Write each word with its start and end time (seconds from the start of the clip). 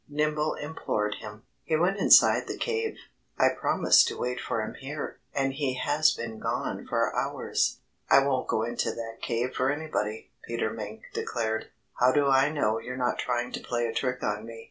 Nimble 0.09 0.55
implored 0.55 1.13
him. 1.21 1.43
"He 1.63 1.75
went 1.75 1.99
inside 1.99 2.47
the 2.47 2.57
cave. 2.57 2.95
I 3.37 3.49
promised 3.49 4.07
to 4.07 4.17
wait 4.17 4.39
for 4.39 4.63
him 4.63 4.73
here. 4.73 5.19
And 5.31 5.53
he 5.53 5.75
has 5.75 6.11
been 6.11 6.39
gone 6.39 6.87
for 6.87 7.15
hours." 7.15 7.77
"I 8.09 8.25
won't 8.25 8.47
go 8.47 8.63
into 8.63 8.91
that 8.93 9.21
cave 9.21 9.53
for 9.53 9.69
anybody," 9.71 10.31
Peter 10.43 10.71
Mink 10.73 11.03
declared. 11.13 11.67
"How 11.99 12.11
do 12.11 12.25
I 12.25 12.49
know 12.49 12.79
you're 12.79 12.97
not 12.97 13.19
trying 13.19 13.51
to 13.51 13.59
play 13.59 13.85
a 13.85 13.93
trick 13.93 14.23
on 14.23 14.43
me? 14.43 14.59